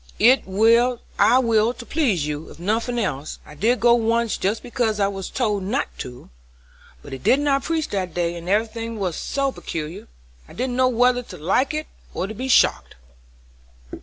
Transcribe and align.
"I 0.19 0.39
will 1.37 1.75
to 1.75 1.85
please 1.85 2.25
you, 2.25 2.49
if 2.49 2.57
nothing 2.59 2.97
else. 2.97 3.37
I 3.45 3.53
did 3.53 3.79
go 3.81 3.93
once 3.93 4.35
just 4.35 4.63
because 4.63 4.99
I 4.99 5.07
was 5.07 5.29
told 5.29 5.61
not 5.61 5.95
to; 5.99 6.31
but 7.03 7.11
he 7.13 7.19
did 7.19 7.39
not 7.39 7.61
preach 7.65 7.87
that 7.89 8.15
day 8.15 8.35
and 8.35 8.49
every 8.49 8.65
thing 8.65 8.97
was 8.97 9.15
so 9.15 9.51
peculiar, 9.51 10.07
I 10.47 10.53
didn't 10.53 10.75
know 10.75 10.87
whether 10.87 11.21
to 11.21 11.37
like 11.37 11.75
it 11.75 11.85
or 12.15 12.25
be 12.29 12.47
shocked." 12.47 12.95